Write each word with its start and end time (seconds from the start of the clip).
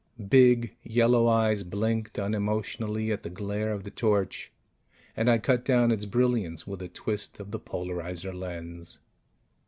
Big 0.29 0.75
yellow 0.81 1.27
eyes 1.27 1.61
blinked 1.61 2.17
unemotionally 2.17 3.11
at 3.11 3.21
the 3.21 3.29
glare 3.29 3.71
of 3.71 3.83
the 3.83 3.91
torch, 3.91 4.51
and 5.15 5.29
I 5.29 5.37
cut 5.37 5.63
down 5.63 5.91
its 5.91 6.05
brilliance 6.05 6.65
with 6.65 6.81
a 6.81 6.87
twist 6.89 7.39
of 7.39 7.51
the 7.51 7.59
polarizer 7.59 8.33
lens. 8.33 8.97